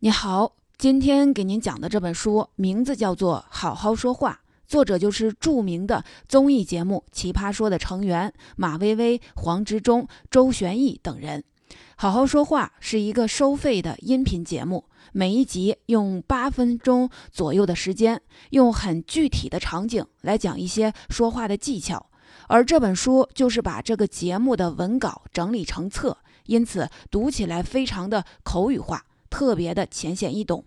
[0.00, 11.40] 你好，今天给您讲的这本书名字叫做《好好说话》，作者就是著名的综艺节目《奇葩说》的成员马薇薇、黄执中、周旋逸等人。
[11.96, 22.06] 《好好说话》是一个收费的音频节目，每一集用八分钟左右的时间，用很具体的场景来讲一些说话的技巧。
[22.46, 29.02] 而这本书就是把这个节目的文稿整理成册，因此读起来非常的口语化。
[29.30, 30.64] 特别的浅显易懂，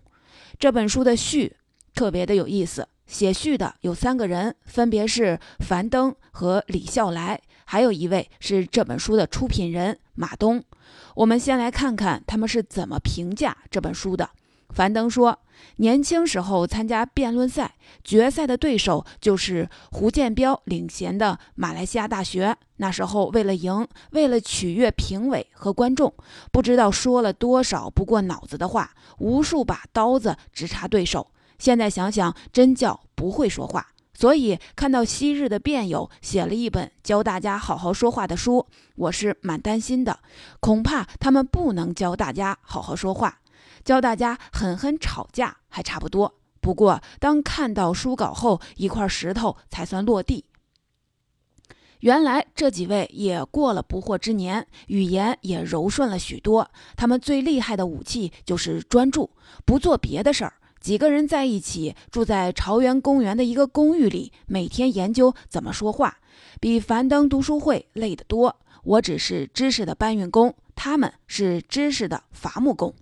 [0.58, 1.56] 这本书的序
[1.94, 2.88] 特别的有意思。
[3.04, 10.64] 写序的有三个人，分别是樊登和李笑来，还有一位是这本书的出品人马东。
[11.16, 14.30] 我们先来看看他们是怎么评价这本书的。
[14.72, 15.38] 樊登说，
[15.76, 22.56] 年轻时候参加辩论赛，决赛的对手就是胡建彪领衔的马来西亚大学。
[22.76, 26.12] 那时候为了赢，为了取悦评委和观众，
[26.50, 31.30] 不知道说了多少不过脑子的话，无数把刀子直插对手。
[31.58, 33.86] 现在想想，真叫不会说话。
[34.14, 40.18] 所以看到昔日的辩友写了一本教大家好好说话的书，我是蛮担心的，
[40.60, 43.38] 恐怕他们不能教大家好好说话。
[43.84, 50.44] 教大家狠狠吵架还差不多，不过当看到书稿后，一块石头才算落地。
[52.00, 56.68] 原来这几位也过了不惑之年，语言也柔顺了许多。
[56.96, 59.30] 他们最厉害的武器就是专注，
[59.64, 60.54] 不做别的事儿。
[60.80, 66.18] 几个人在一起，住在朝阳公园的一个公寓里，每天研究怎么说话，
[66.60, 68.58] 比樊登读书会累得多。
[68.82, 72.92] 我只是知识的搬运工，他们是知识的伐木工。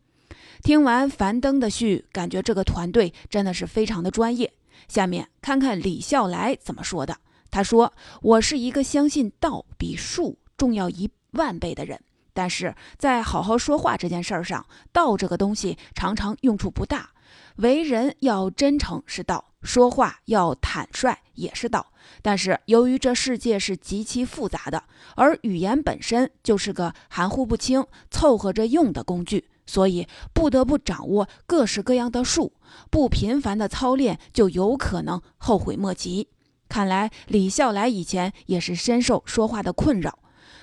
[0.62, 4.53] 听完樊登的序，感觉这个团队真的是非常的专业。
[4.89, 7.16] 下面看看李笑来怎么说的。
[7.50, 11.98] 他说：“我是一个相信道比术重要一万倍的人，
[12.33, 17.11] 但是在好好说话这件事儿上，道这个东西常常用处不大。
[17.56, 21.86] 为人要真诚是道，说话要坦率也是道。
[22.22, 24.84] 但是由于这世界是极其复杂的，
[25.16, 32.54] 而语言本身就是个含糊不清、凑合着用的工具。”所以不得不掌握各式各样的术，
[32.91, 36.26] 不频繁的操练就有可能后悔莫及。
[36.69, 40.19] 看来李笑来以前也是深受说话的困扰。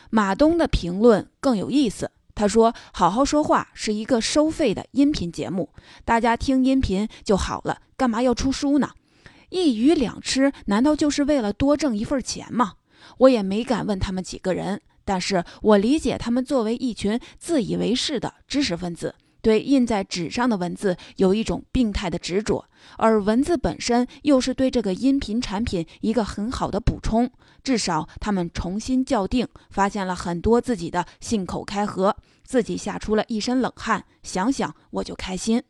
[0.09, 5.69] 马东的评论更有意思，他说：“好好说话是一个收费的音频节目，
[6.03, 8.89] 大家听音频就好了，干嘛要出书呢？
[9.49, 12.73] 一鱼两吃，难道就是为了多挣一份钱吗？”
[13.19, 14.81] 我也没敢问他们几个人。
[15.07, 22.65] 但是我理解他们作为一群自以为是的知识分子，对印在纸上的文字有一种病态的执着，
[22.97, 27.31] 而文字本身又是对这个音频产品一个很好的补充。
[27.63, 34.03] 至少他们重新校定，发现了很多自己的信口开河，自己吓出了一身冷汗。
[34.23, 35.63] 想想我就开心。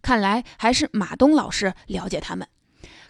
[0.00, 2.46] 看来还是马东老师了解他们。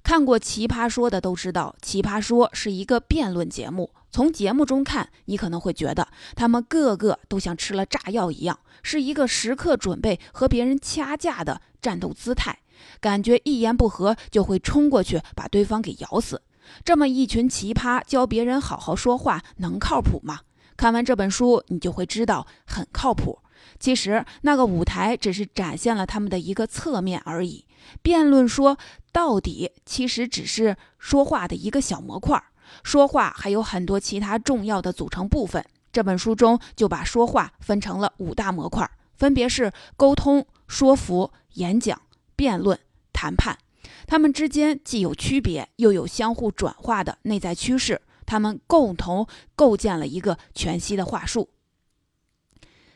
[0.09, 3.91] 看过《奇葩说》的都知道，《奇葩说》是一个辩论节目。
[4.11, 12.59] 从节目中看，你可能会觉得他们个个都像吃了炸药一样，是一个时刻准备和别人掐架的战斗姿态，
[13.03, 16.41] 感觉一言不合就会冲过去把对方给咬死。
[16.83, 20.41] 这么一群奇葩教别人好好说话，能靠谱吗？
[20.79, 23.41] 看完这本书，你就会知道很靠谱。
[23.79, 27.65] 其实那个舞台只是展现了他们的一个侧面而已。
[28.03, 28.77] 辩论说
[29.13, 32.43] 到底，其实只是说话的一个小模块。
[32.83, 35.65] 说话还有很多其他重要的组成部分。
[35.91, 42.01] 这本书中就把说话分成了五大模块，分别是沟通、说服、演讲、
[42.37, 42.79] 辩论、
[43.13, 43.59] 谈判。
[44.07, 48.03] 它们之间既有区别，又有相互转化的内在趋势。
[48.27, 51.49] 它们共同构建了一个全息的话术。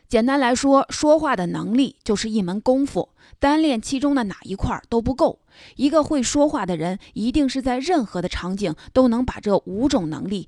[0.07, 3.09] 简单来说，说话的能力就是一门功夫，
[3.39, 5.39] 单练其中的哪一块都不够。
[5.75, 10.47] 一个会说话的人，一定是在任何的场景都能把这五种能力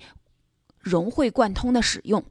[0.80, 2.24] 融会贯通的使用。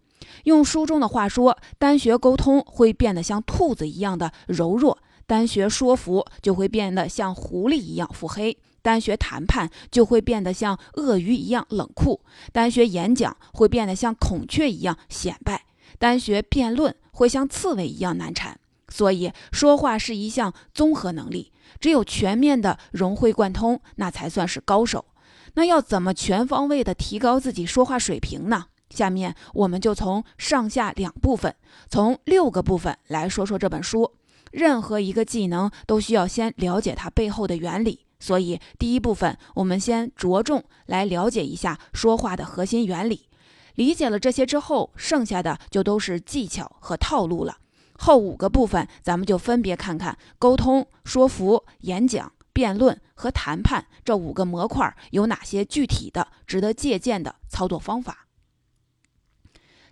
[0.44, 12.20] 用书中的话说，单学沟通会变得像兔子一样的柔弱，单学说服就会变得像狐狸一样腹黑，单学谈判就会变得像鳄鱼一样冷酷，
[12.52, 15.64] 单学演讲会变得像孔雀一样显摆，
[15.98, 16.94] 单学辩论。
[17.14, 18.58] 会像刺猬一样难缠，
[18.88, 21.50] 所以说话是一项综合能力，
[21.80, 25.06] 只有全面的融会贯通，那才算是高手。
[25.54, 28.66] 那要怎么全方位的提高自己说话水平呢？
[28.90, 31.54] 下面我们就从上下两部分，
[31.88, 34.12] 从六个部分来说说这本书。
[34.52, 43.26] 任何一个技能都需要先了解它背后的原理，所以第一部分我们先着重来了解一下说话的核心原理。
[43.74, 47.58] 理解了这些之后，剩下的就都是技巧和套路了。
[47.96, 58.23] 后五个部分，咱们就分别看看沟通、说服、演讲、辩论和谈判这五个模块有哪些具体的、值得借鉴的操作方法。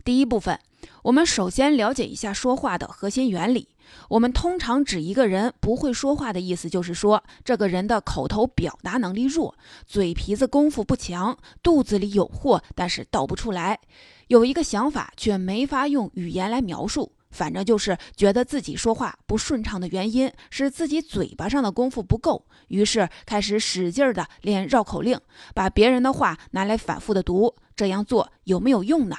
[0.05, 0.59] 第一部分，
[1.05, 3.69] 我们首先了解一下说话的核心原理。
[4.09, 9.55] 我们通常指一个人不会说话的意思，就是说这个人的口头表达能力弱，
[9.87, 13.79] 嘴皮子功夫不强，肚子里有货，但是倒不出来，
[14.29, 17.13] 有一个想法却没法用语言来描述。
[17.31, 25.19] 反正就是觉得自己说话不顺畅的原因是自己嘴巴上的功夫不够，于是开始使劲儿的练绕口令，
[25.55, 27.55] 把别人的话拿来反复的读。
[27.75, 29.17] 这样做有没有用呢？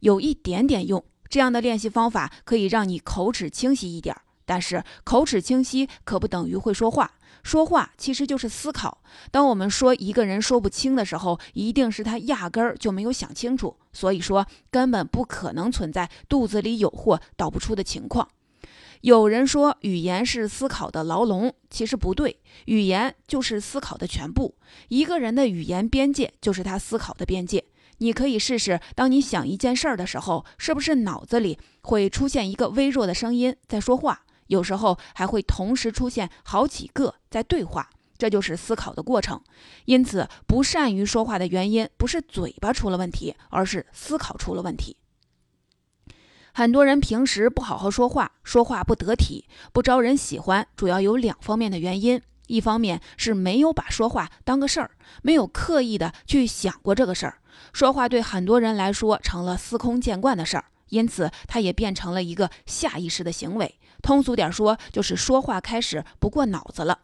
[0.00, 1.04] 有一点点用。
[1.28, 7.12] 这样的练习方法可以让你口齿清晰一点，但是口齿清晰可不等于会说话。
[7.42, 9.02] 说话其实就是思考。
[9.30, 13.76] 当我们说一个人说不清的时候，一定是他压根儿就没有想清楚。
[13.92, 18.28] 所以说，根本不可能存在肚子里有货倒不出的情况。
[19.02, 24.56] 有人说语言是思考的牢笼，其实不对，语言就是思考的全部。
[24.88, 27.64] 一个人的语言边界就是他思考的边界。
[27.98, 34.22] 你可以试试，当你想一件事儿的时候，是不是脑子里会出现一个微弱的声音在说话？
[34.48, 39.40] 有时候还会同时出现好几个在对话，这就是思考的过程。
[39.86, 44.96] 因此，不善于说话的原因不是嘴巴出了问题，而是思考出了问题。
[46.52, 57.38] 很多人平时不好好说话，说话不得体，不招人喜欢，主要有两方面的原因：一方面是没有把说话当个事儿，没有刻意的去想过这个事儿。
[57.72, 63.78] 说话对很多人来说成了司空见惯的事儿，因此它也变成了一个下意识的行为。
[64.02, 66.98] 通俗点说，就是说话开始不过脑子了，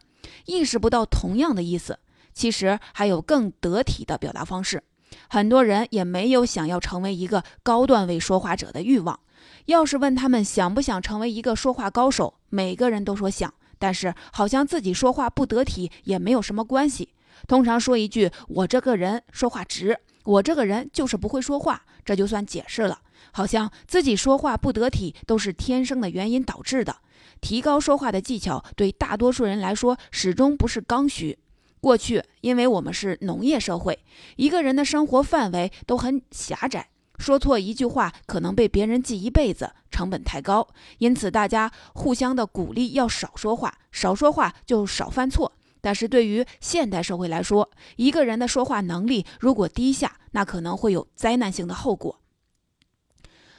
[0.45, 1.99] 意识不到同样的意思。
[2.33, 4.81] 其实还有更得体的表达方式。
[5.29, 9.19] 很多人也没有想要成为一个高段位说话者的欲望。
[9.65, 17.13] 要是问他们想不想成为一个说话高手，每个人都说想，但是好像自己说话不得体也没有什么关系。
[17.47, 22.99] 通常说一句：“我这个人说话直。”我这个人就是不会说话，这就算解释了。
[23.31, 26.97] 好像自己说话不得体都是天生的原因导致的。
[27.41, 31.37] 提高说话的技巧对大多数人来说始终不是刚需。
[31.81, 33.99] 过去，因为我们是农业社会，
[34.37, 36.87] 一个人的生活范围都很狭窄，
[37.17, 40.65] 说错一句话可能被别人记一辈子，成本太高。
[40.99, 45.51] 因此，大家互相的鼓励要少说话，少说话就少犯错。
[45.83, 52.21] 但是对于现代社会来说，一个人的说话能力如果低下，那可能会有灾难性的后果。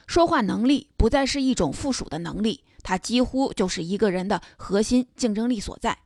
[0.07, 5.99] 说话能力不再是一种附属的能力，它几乎就是一个人的核心竞争力所在。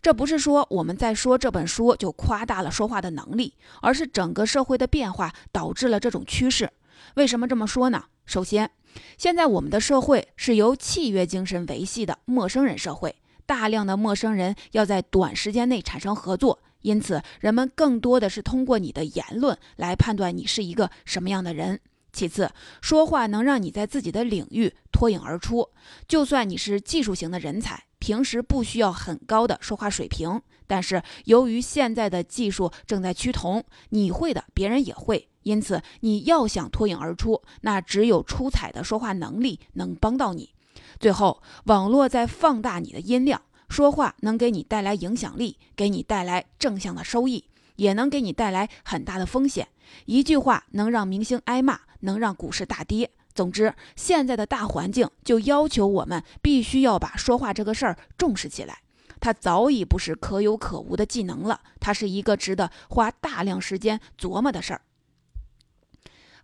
[0.00, 6.70] 这不是说我们在说这本书就夸大了说话的能力，而是整个社会的变化导致了这种趋势。
[7.14, 8.04] 为什么这么说呢？
[8.26, 8.70] 首先，
[9.18, 13.16] 现在我们的社会是由契约精神维系的陌生人社会。
[13.46, 21.80] 大量的陌生人要在短时间内产生合作，因此人们更多的是通过你的言论来判断你是一个什么样的人。
[22.12, 22.48] 其次，
[22.80, 25.68] 说话能让你在自己的领域脱颖而出。
[26.06, 40.50] 就算你是技术型的人才，平时不需要很高的说话水平，但是由于现在的技术正在趋同，你会的别人也会，因此你要想脱颖而出，那只有出彩的说话能力能帮到你。
[40.98, 47.44] 最后，网络在放大你的音量，说话能给你带来影响力，给你带来正向的收益，
[47.76, 49.68] 也能给你带来很大的风险。
[50.06, 53.10] 一句话能让明星挨骂，能让股市大跌。
[53.34, 58.78] 总之，现在的大环境就要求我们必须要把说话这个事儿重视起来。
[59.20, 64.82] 它早已不是可有可无的技能了，它是一个值得花大量时间琢磨的事儿。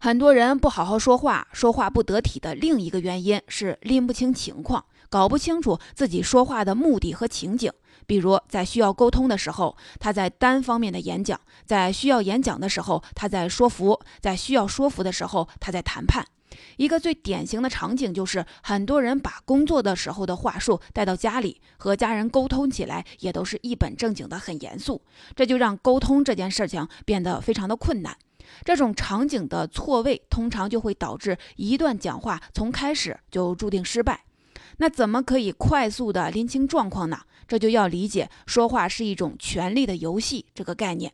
[0.02, 7.71] 很多人不好好说话，说话不得体的另一个原因是拎不清情况，搞不清楚自己说话的目的和情景。
[8.07, 16.25] 比如在需要沟通的时候，他在单方面的演讲；在需要演讲的时候，他在说服；在需要说服的时候，他在谈判。
[16.78, 25.02] 一个最典型的场景就是，很多人把工作的时候的话术带到家里，和家人沟通起来也都是一本正经的，很严肃，
[25.37, 28.16] 这就让沟通这件事情变得非常的困难。
[28.64, 34.25] 这种场景的错位，通常就会导致一段讲话从开始就注定失败。
[34.78, 37.21] 那怎么可以快速的拎清状况呢？
[37.47, 41.12] 这就要理解说话是一种权力的游戏这个概念。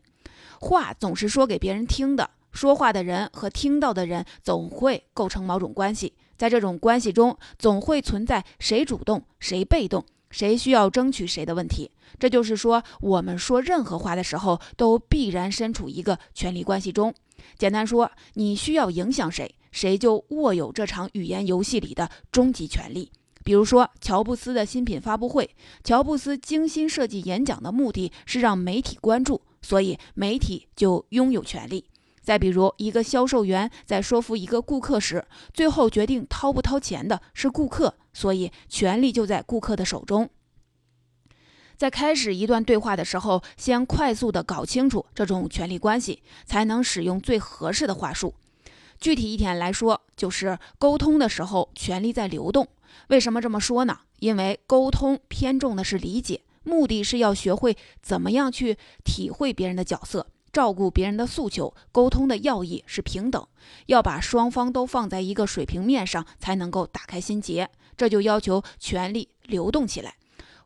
[0.60, 10.04] 话总是说给别人听的，说话的人和听到的人总会构成某种关系，在这种关系中，总会存在谁主动谁被动。
[10.28, 17.14] 谁需要争取谁的问题，这就是说，我们说任何话的时候，都必然身处一个权力关系中。
[17.58, 23.10] 简单说，你需要影响谁，谁就握有这场语言游戏里的终极权力。
[23.44, 25.48] 比如说乔布斯的新品发布会，
[25.84, 31.84] 乔布斯精心设计演讲的目的是让媒体关注，所以媒体就拥有权利。
[32.20, 35.24] 再比如，一个销售员在说服一个顾客时，
[35.54, 40.28] 最后决定掏不掏钱的是顾客，所以权力就在顾客的手中。
[41.76, 48.34] 在开始一段对话的时候，先快速的搞清楚这种权力关系，才能使用最合适的话术。
[48.98, 52.66] 具体一点来说，就是沟通的时候，权力在流动。
[53.08, 53.98] 为什么这么说呢？
[54.20, 60.26] 因为沟通偏重的是理解，目的是要学会怎么样去体会别人的角色。
[60.50, 63.46] 照顾别人的诉求，沟通的要义是平等，
[63.86, 67.68] 要把双方都放在一个水平面上，才能够打开心结。
[67.94, 70.14] 这就要求权力流动起来，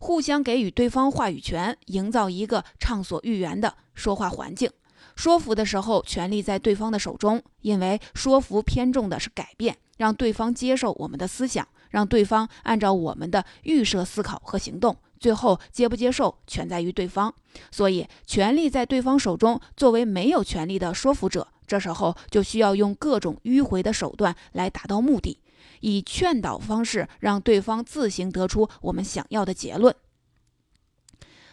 [0.03, 4.71] 互相给予对方话语权，营造一个畅所欲言的说话环境。
[5.15, 14.97] 说服的时候，权力在对方的手中，因为说服偏重的是改变，让对方接受我们的思想，让对方按照我们的预设思考和行动。
[15.19, 17.35] 最后接不接受，全在于对方。
[17.71, 19.61] 所以，权力在对方手中。
[19.77, 25.39] 作为没有权力的说服者，这时候就需要用各种迂回的手段来达到目的，
[25.81, 29.95] 以劝导方式让对方自行得出我们想要的结论。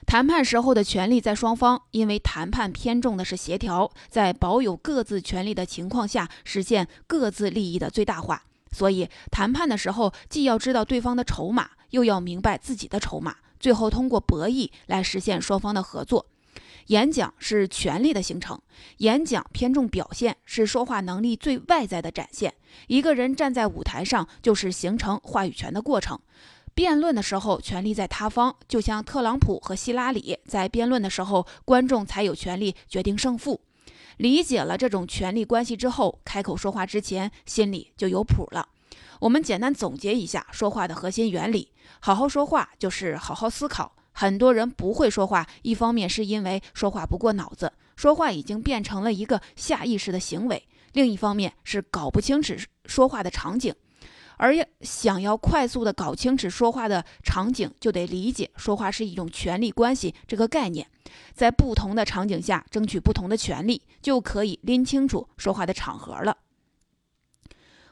[0.05, 8.43] 谈判时候的权利在双方，因为谈判偏重的是协调，在保有各自权利的情况下，实现各自利益的最大化。
[8.71, 13.35] 所以，谈判的时候既要知道对方的筹码，又要明白自己的筹码。
[13.59, 16.27] 最后通过博弈来实现双方的合作。
[16.87, 18.59] 演讲是权力的形成，
[18.97, 22.53] 演讲偏重表现，是说话能力最外在的展现。
[22.87, 26.19] 一个人站在舞台上，就是形成话语权的过程。
[26.73, 33.59] 辩论的时候，权力在他方，就像特朗普和希拉里在辩论的时候，观众才有权利决定胜负。
[34.17, 38.69] 理解了这种权力关系之后，开口说话之前，心里就有谱了。
[39.19, 43.96] 我们简单总结一下说话的核心原理：好好说话就是好好思考。
[44.19, 50.57] 很多人不会说话，一方面是因为说话不过脑子，说话已经变成了一个下意识的行为；
[50.93, 52.55] 另一方面是搞不清楚
[52.87, 53.71] 说话的场景。
[54.37, 60.87] 而要想要快速的搞清楚说话的场景，就得理解说话是一种权力关系这个概念，
[61.35, 66.35] 在不同的场景下争取不同的权利，就可以拎清楚说话的场合了。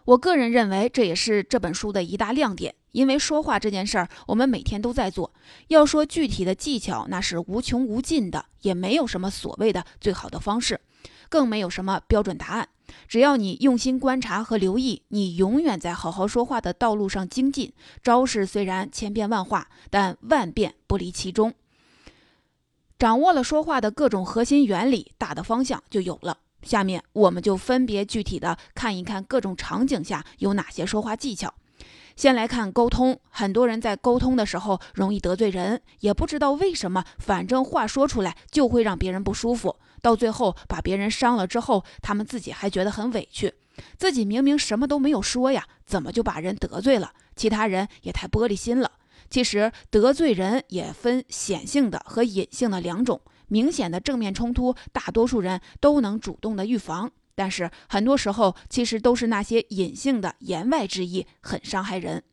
[0.05, 2.75] 我个人认为，这也是这本书的一大亮点。
[2.91, 5.33] 因为说话这件事儿，我们每天都在做。
[5.67, 10.79] 要说具体的技巧，那是无穷无尽的，也没有什么所谓的最好的方式，
[11.27, 12.69] 更没有什么标准答案。
[13.07, 17.73] 只要你用心观察和留意，你永远在好好说话的道路上精进。
[18.01, 21.53] 招式虽然千变万化，但万变不离其中。
[22.97, 26.37] 掌握了说话的各种核心原理，大的方向就有了。
[26.65, 31.53] 下面我们就分别具体的看一看各种场景下有哪些说话技巧。
[32.17, 43.53] 先来看沟通，很多人在沟通的时候容易得罪人，也不知道为什么，反正话说出来就会让别人不舒服，到最后把别人伤了之后，他们自己还觉得很委屈，
[43.97, 47.11] 自己明明什么都没有说呀，怎么就把人得罪了？
[47.35, 48.89] 其他人也太玻璃心了。
[49.29, 53.19] 其实得罪人也分显性的和隐性的两种。
[53.47, 62.23] 明显的正面冲突，大多数人都能主动的预防，但是很多时候其实都是那些隐性的言外之意，很伤害人。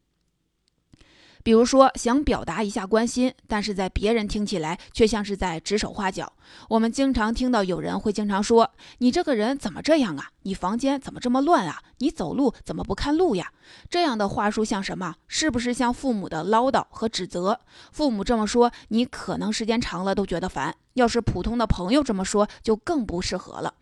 [1.43, 6.33] 比如说，想表达一下关心，但是在别人听起来却像是在指手画脚。
[6.69, 10.31] 我们经常听到有人会经常说：“你这个人怎么这样啊？
[10.43, 11.83] 你房间怎么这么乱啊？
[11.99, 13.51] 你走路怎么不看路呀？”
[13.91, 15.17] 这样的话术像什么？
[15.27, 17.59] 是不是像父母的唠叨和指责？
[17.91, 23.75] 父母这么说，你可能时间长了都觉得烦；要是普通的朋友这么说，就更不适合了。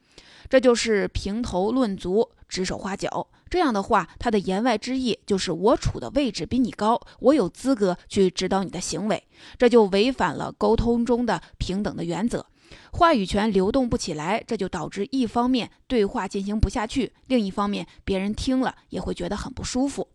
[0.48, 2.30] 这就是评头论足。
[2.50, 9.22] 指手画脚，这样的话，他的言外之意就是我处的位置比你高，我有资格去指导你的行为，
[9.56, 12.44] 这就违反了沟通中的平等的原则，
[12.92, 20.08] 话语权流动不起来，这就导致一方面对话进行不下去，另一方面别人听了也会觉得很不舒服。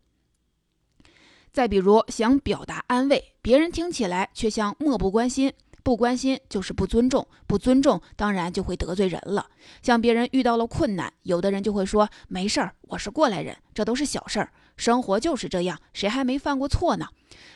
[1.52, 5.54] 再比如想表达安慰，别人听起来却像漠不关心。
[5.86, 9.46] 不关心就是不尊重，不尊重当然就会得罪人了。
[9.84, 17.06] 像别人遇到了困难，有的人就会说没事儿，我是过来人，这都是小事儿，生活就是这样，谁还没犯过错呢？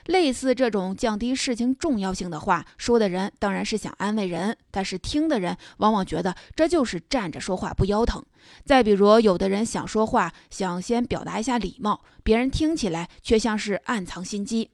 [0.05, 8.23] 类似这种降低事情重要性的话，说的人当然是想安慰人，但是听的人往往觉得这就是站着说话不腰疼。
[8.63, 14.69] 再比如，有的人想说话，想先表达一下礼貌，别人听起来却像是暗藏心机。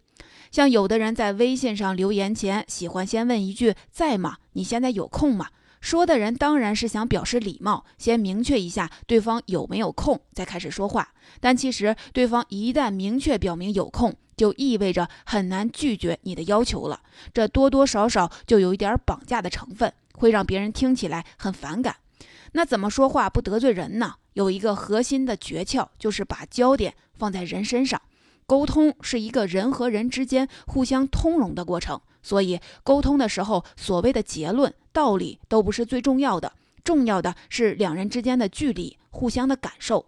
[0.55, 4.37] 像有的人在微信上留言前，喜欢先问一句“在吗？
[4.53, 5.49] 你现在有空吗？”
[5.81, 11.09] 说的人当然是想表示礼貌，先明确一下对方有没有空，再开始说话。
[11.41, 17.01] 但其实对方一旦明确表明有空，就意味着很难拒绝你的要求了。
[17.33, 21.97] 这多多少少就有一点绑架的成分，会让别人听起来很反感。
[22.53, 24.13] 那怎么说话不得罪人呢？
[24.31, 28.01] 有一个核心的诀窍，就是把焦点放在人身上。
[28.47, 34.73] 沟通是一个人和人之间互相通融的过程，所以沟通的时候，所谓的结论。
[34.93, 40.05] 道理都不是最重要的，重要的是两人之间的距离，互相的感受。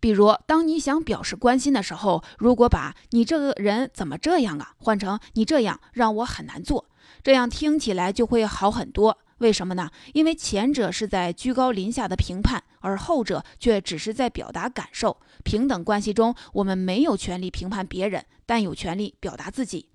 [0.00, 6.86] 比如，当你想表示关心的时候，如果把你这个人怎么这样啊，换成你这样让我很难做，
[7.22, 9.18] 这样听起来就会好很多。
[9.44, 9.90] 为什么呢？
[10.14, 15.18] 因为前者是在居高临下的评判，而后者却只是在表达感受。
[15.42, 19.90] 平等关系中，我们没有权利评判别人，但有权利表达自己。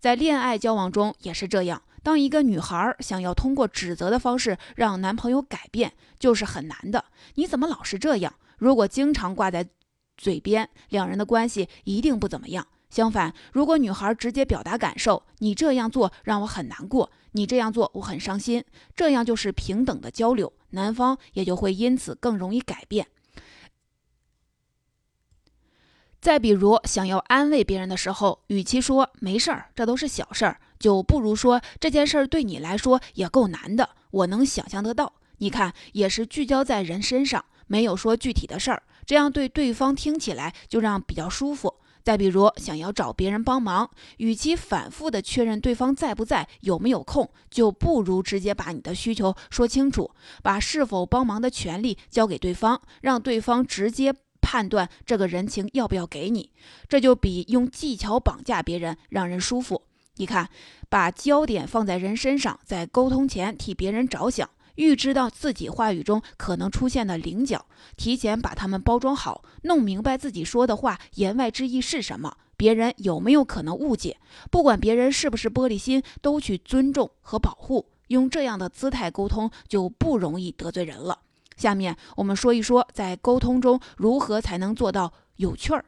[0.00, 1.82] 在恋爱交往中也是这样。
[2.02, 7.04] 当一个女孩想要通过指责的方式让男朋友改变，就是很难的。
[7.34, 8.32] 你怎么老是这样？
[8.56, 9.66] 如果经常挂在
[10.16, 12.66] 嘴边，两人的关系一定不怎么样。
[12.94, 18.62] 相反，如果女孩直接表达感受，你这样做让我很难过，你这样做我很伤心，
[18.94, 23.08] 这样就是平等的交流，男方也就会因此更容易改变。
[26.20, 30.60] 再比如，想要安慰别人的时候，与其说没事儿，这都是小事儿。
[30.78, 35.14] 就不如说这件事儿对你来说也够难的，我能想象得到。
[35.38, 41.80] 你看，也是聚焦在人身上，没有说具体的事儿，这样对对方听起来就让比较舒服。
[42.04, 50.10] 再比如，想要找别人帮忙，与其反复的确认对方在不在、有没有空，就不如直接把你的需求说清楚，
[50.42, 56.50] 把是否帮忙的权利交给对方，让对方直接判断这个人情要不要给你，
[56.86, 59.84] 这就比用技巧绑架别人让人舒服。
[60.16, 60.50] 你看，
[60.90, 67.66] 把焦点放在人身上，在沟通前替别人着想，预知到自己话语中可能出现的棱角，
[67.96, 74.18] 提前把它们包装好，弄明白自己说的话言外之意是什么，别人有没有可能误解，
[74.50, 81.20] 不管别人是不是玻璃心，都去尊重和保护，用这样的姿态沟通，就不容易得罪人了。
[81.56, 85.84] 下面我们说一说，在沟通中如何才能做到有趣儿。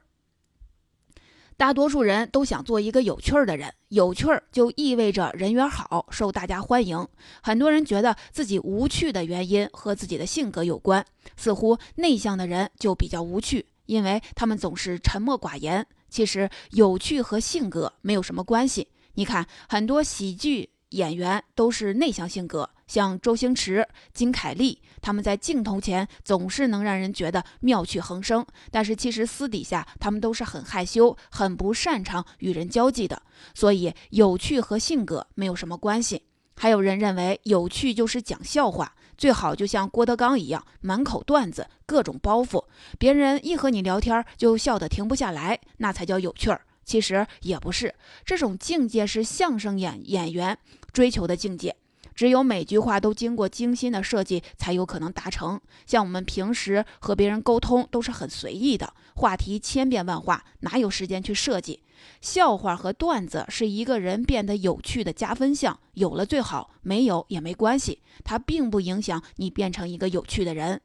[1.59, 7.09] 大多数人都想做一个有趣儿的人，有趣儿就意味着人缘好，受大家欢迎。
[7.43, 11.03] 很多人觉得自己无趣的原因和自己的性格有关，
[11.35, 15.87] 似乎内向的人就比较无趣，因为他们总是沉默寡言。
[16.11, 18.89] 其实有趣和性格没有什么关系。
[19.15, 22.69] 你看，很多喜剧演员都是内向性格。
[22.87, 33.21] 像周星驰、金凯利，他们在镜头前总是能让人觉得妙趣横生，但是其实私底下他们都是很害羞、很不擅长与人交际的。
[33.55, 36.23] 所以，有趣和性格没有什么关系。
[36.59, 42.65] 还有人认为有趣就是讲笑话，最好就像郭德纲一样，满口段子、各种包袱，
[42.99, 46.63] 别人一和你聊天就笑得停不下来，那才叫有趣儿。
[46.85, 47.95] 其实也不是，
[48.25, 50.57] 这种境界是相声演演员
[50.93, 51.77] 追求的境界。
[52.17, 55.61] 只有每句话都经过精心的设计，才有可能达成。
[55.87, 61.83] 像我们平时和别人沟通都是很随意的，话题千变万化，哪有时间去设计？
[62.21, 70.81] 笑话和段子是一个人变得有趣的加分项，有了最好，没有也没关系，它并不影响你变成一个有趣的人。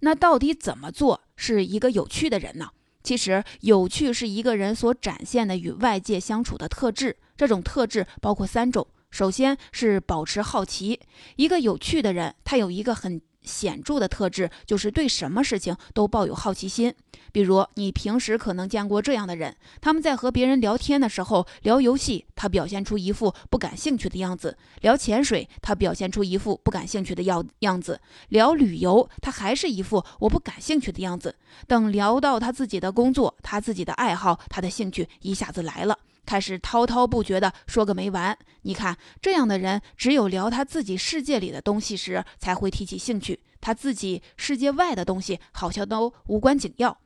[0.00, 2.70] 那到底怎么做是一个有趣的人呢？
[3.02, 8.86] 其实，有趣是一个人所展现的与外界相处的特质，这种特质包括三种。
[9.14, 10.98] 首先是保持好奇。
[11.36, 16.92] 一个有趣的人，他有一个很显著的特质，就是对什么事情都抱有好奇心。
[17.30, 27.94] 比如，你平时可能见过这样的人：他们在和别人聊天的时候，聊游戏，他表现出一副不感兴趣的样子；聊潜水，他表现出一副不感兴趣的样样子；
[28.30, 31.36] 聊旅游，他还是一副我不感兴趣的样子。
[31.68, 35.96] 等聊到他自己的工作、他自己的爱好、他的兴趣，一下子来了。
[36.24, 38.36] 开始滔滔不绝地说个没完。
[38.62, 46.98] 你看，这样的人只有聊他自己世界里的东西时才会提起兴趣，他自己世界外的东西好像都无关紧要。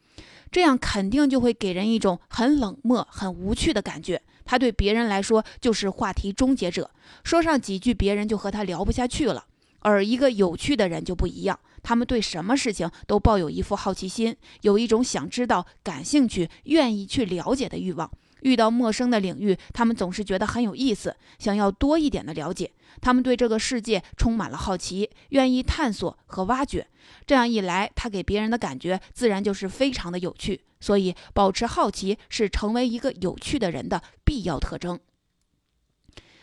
[0.50, 4.22] 这样肯定就会给人一种很冷漠、很无趣的感觉。
[4.44, 6.90] 他对别人来说就是话题终结者，
[7.22, 9.44] 说上几句，别人就和他聊不下去了。
[9.80, 18.10] 而一个有趣的人就不一样，他们对什么事情都抱有一副好奇心，有一种想知道、感兴趣、愿意去了解的欲望。
[18.42, 22.72] 遇到陌生的领域，他们总是觉得很有意思，想要多一点的了解。
[23.00, 26.86] 他们对这个世界充满了好奇，愿意探索和挖掘。
[27.26, 30.62] 这样一来，他给别人的感觉自然就是非常的有趣。
[30.80, 34.98] 所以，保持好奇是成为一个有趣的人的必要特征。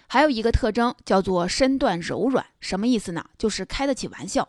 [0.08, 3.26] 还有一个特征叫做身段柔软，什么意思呢？
[3.38, 4.48] 就是开得起玩笑，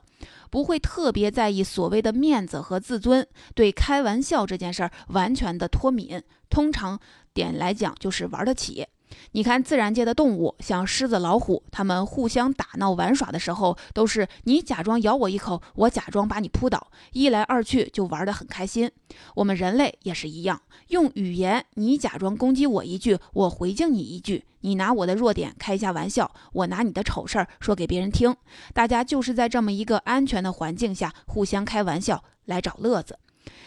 [0.50, 6.22] 不会特别在意所谓的面子和自尊，对开玩笑这件事儿完全的脱敏。
[6.50, 7.00] 通常
[7.36, 8.86] 点来讲，就是玩得起。
[9.32, 18.90] 你看，自然界的动物，像狮子、老虎，它们互相打闹玩耍的时候，都是你假装咬我一口，我假装把你扑倒，一来二去就玩得很开心。
[19.34, 28.34] 我们人类也是一样，用语言，你假装攻击我一句，我回敬你一句，你拿我的弱点开一下玩笑，我拿你的丑事儿说给别人听，
[28.74, 33.18] 大家就是在这么一个安全的环境下互相开玩笑来找乐子，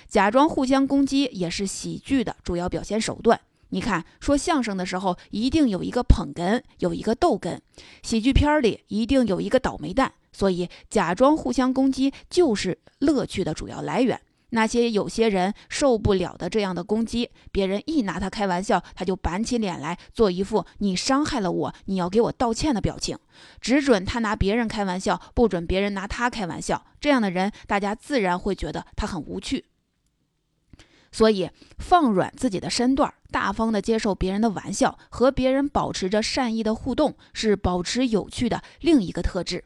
[0.07, 3.39] 假装互相攻击也是喜剧的主要表现手段。
[3.69, 7.59] 你看，说相声的时候一定有一个捧哏，有一个逗哏；
[8.01, 10.13] 喜剧片里一定有一个倒霉蛋。
[10.31, 14.19] 所以，假装互相攻击就是乐趣的主要来源。
[14.51, 23.15] 那些有些人受不了的这样的攻击，别人一拿他开玩笑，他就板起脸来，做一副你伤害了我，你要给我道歉的表情。
[23.61, 26.83] 只准他拿别人开玩笑，不准别人拿他开玩笑。
[26.99, 29.65] 这样的人，大家自然会觉得他很无趣。
[31.11, 39.63] 所以，放软自己的身段，大方的接受别人的玩笑，和别人保持着善意的互动，是保持有趣的另一个特质。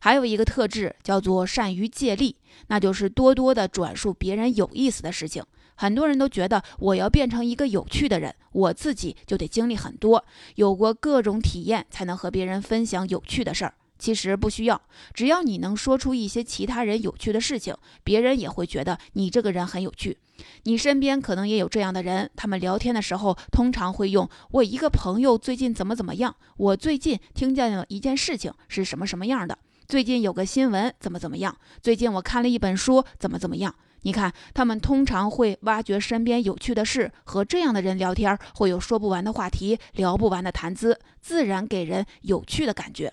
[0.00, 2.36] 还有一个特质叫做善于借力，
[2.68, 5.44] 那就是多多的转述别人有意思的事情。
[5.74, 10.24] 很多人都觉得，我要变成一个有趣的人，我自己就得经历很多，
[10.56, 13.74] 有过各种体验，才能和别人分享有趣的事儿。
[14.00, 14.80] 其实不需要，
[15.14, 20.18] 只要你能说出一些其他人有趣的事情，别人也会觉得你这个人很有趣。
[20.62, 33.74] 你身边可能也有这样的人，他们聊天的时候通常会用“我一个朋友最近怎么怎么样”，“我最近听见了一件事情是什么什么样的”，“最近有个新闻怎么怎么样”，“最近我看了一本书怎么怎么样”。
[34.02, 43.12] 你看，他们通常会挖掘身边有趣的事，和这样的人聊天会有说不完的话题，聊不完的谈资，自然给人有趣的感觉。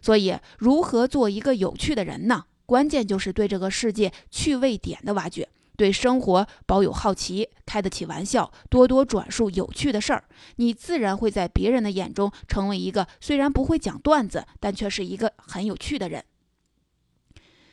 [0.00, 2.44] 所以，如何做一个有趣的人呢？
[2.66, 10.22] 关键就是对这个世界趣味点的挖掘，对生活保有好奇，开得起玩笑，多多转述有趣的事儿，
[10.56, 16.24] 你自然会在别人的眼中成为一个虽然不会讲段子，但却是一个很有趣的人。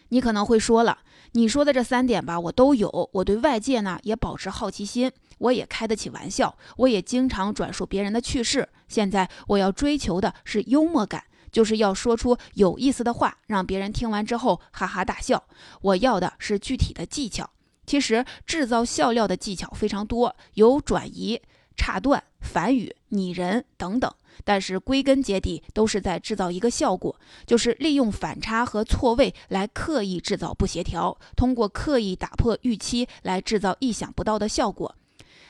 [0.10, 1.00] 你可能会说了，
[1.34, 3.10] 你说的这三点吧，我都有。
[3.14, 8.68] 我对外界呢也保持好奇心，我也开得起玩笑，我也经常转述别人的趣事。
[8.88, 11.26] 现在我要追求的是幽默感。
[11.52, 15.44] 就是要说出有意思的话，让别人听完之后哈哈大笑。
[15.82, 17.50] 我要的是具体的技巧。
[17.86, 21.42] 其实制造笑料的技巧非常多，有转移、
[21.76, 24.14] 岔断、反语、拟人等等。
[24.44, 34.94] 但是归根结底都是在制造一个效果，就是利用反差和错位来刻意制造不协调，通过刻意打破预期来制造意想不到的效果。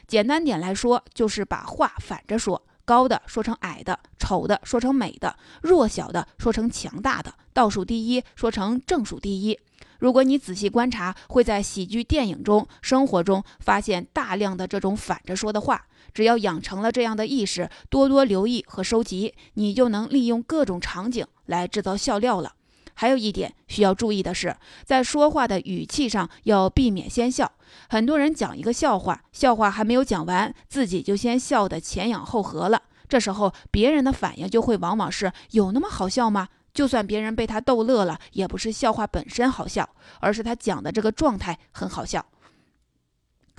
[0.07, 2.61] 简单点来说，就是把话反着说。
[2.87, 9.59] 高的说成矮的，丑的说成美的，弱小的说成强大的，倒数第一说成正数第一。
[9.99, 15.87] 如果你仔细观察，会在喜剧电影中、生活中发现大量的这种反着说的话。
[16.13, 22.53] 只要养成了这样的意识，多多留意和收集，你就能利用各种场景来制造笑料了。
[22.99, 27.51] 还有一点需要注意的是，在说话的语气上要避免先笑。
[27.89, 32.81] 很多人讲一个笑话，笑话还没有讲完，自己就先笑得前仰后合了。
[33.07, 36.47] 这时候别人的反应就会往往是有那么好笑吗？
[36.73, 39.87] 就算别人被他逗乐了，也不是笑话本身好笑，
[40.19, 42.25] 而是他讲的这个状态很好笑。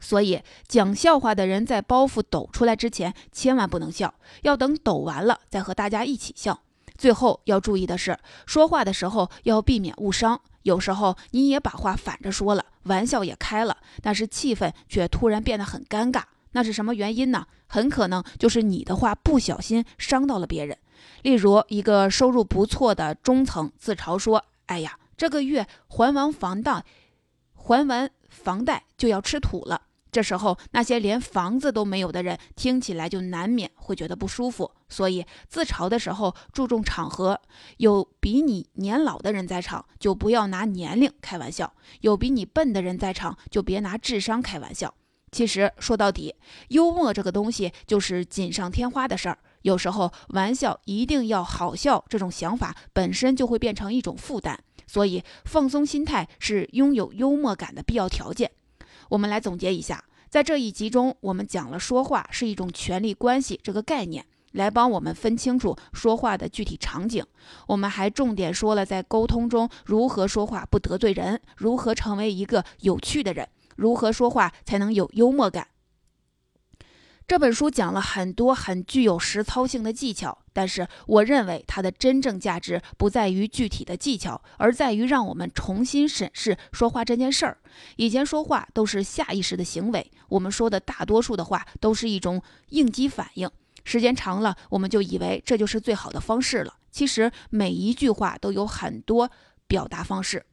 [0.01, 6.61] 所以讲笑话的人在包袱抖出来之前，千万不能笑，要等抖完了再和大家一起笑。
[6.98, 10.38] 最后要注意的是，说话的时候要避免误伤。
[10.64, 16.22] 有时候你也把话反着说了，玩笑也开了，但是气氛却突然变得很尴尬。
[16.52, 17.46] 那是什么原因呢？
[17.66, 20.76] 很可能就是你的话不小心伤到了别人。
[21.22, 26.84] 例如，一个收入不错的中层自嘲说：“哎呀，这个月还完房贷，
[27.54, 34.70] 还完房贷就要吃土了。”这时候，那些连房子都没有的人听起来就难免会觉得不舒服。
[34.88, 37.40] 所以，自嘲的时候注重场合，
[37.76, 41.66] 有比你年老的人在场，就不要拿年龄开玩笑；
[42.00, 44.94] 有比你笨的人在场，就别拿智商开玩笑。
[45.30, 46.34] 其实说到底，
[46.68, 49.38] 幽默这个东西就是锦上添花的事儿。
[49.60, 54.58] 有时候玩笑一定要好笑，这种想法本身就会变成一种负担。
[54.86, 58.52] 所以，放松心态是拥有幽默感的必要条件。
[59.08, 67.24] 我们来总结一下，在这一集中，我们讲了说话是一种权力关系这个概念，来帮我们分清楚说话的具体场景。
[67.66, 75.68] 我们还重点说了在沟通中如何说话不得罪人，如何成为一个有趣的人，如何说话才能有幽默感。
[77.28, 87.58] 这本书讲了很多很具有实操性的技巧，但是我认为它的真正价值不在于具体的技巧，而在于让我们重新审视说话这件事儿。
[87.96, 93.50] 以前说话都是下意识的行为，我们说的大多数的话都是一种应激反应，
[93.84, 96.76] 时间长了，我们就以为这就是最好的方式了。
[96.90, 99.30] 其实每一句话都有很多
[99.66, 100.46] 表达方式。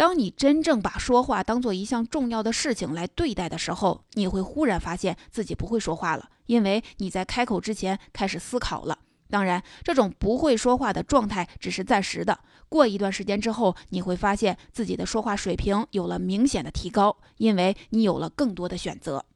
[0.00, 8.98] 当你真正把说话当做一项重要的事情来对待的时候，你会忽然发现自己不会说话了，因为你在开口之前开始思考了。
[9.28, 19.26] 当然，这种不会说话的状态只是暂时的，过一段时间之后，你会发现自己的说话水平有了明显的提高，因为你有了更多的选择。